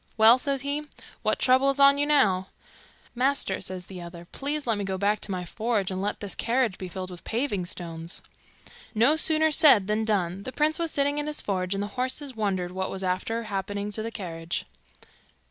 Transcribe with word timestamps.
'Well,' 0.17 0.39
says 0.39 0.61
he, 0.63 0.87
'what 1.21 1.37
trouble 1.37 1.69
is 1.69 1.79
on 1.79 1.99
you 1.99 2.07
now?' 2.07 2.47
'Master,' 3.13 3.61
says 3.61 3.85
the 3.85 4.01
other, 4.01 4.25
'please 4.31 4.65
let 4.65 4.79
me 4.79 4.83
go 4.83 4.97
back 4.97 5.19
to 5.19 5.29
my 5.31 5.45
forge, 5.45 5.91
and 5.91 6.01
let 6.01 6.21
this 6.21 6.33
carriage 6.33 6.79
be 6.79 6.87
filled 6.87 7.11
with 7.11 7.23
paving 7.23 7.67
stones.' 7.67 8.23
No 8.95 9.15
sooner 9.15 9.51
said 9.51 9.85
than 9.85 10.03
done. 10.03 10.41
The 10.41 10.53
prince 10.53 10.79
was 10.79 10.89
sitting 10.89 11.19
in 11.19 11.27
his 11.27 11.39
forge, 11.43 11.75
and 11.75 11.83
the 11.83 11.97
horses 12.01 12.35
wondered 12.35 12.71
what 12.71 12.89
was 12.89 13.03
after 13.03 13.43
happening 13.43 13.91
to 13.91 14.01
the 14.01 14.09
carriage. 14.09 14.65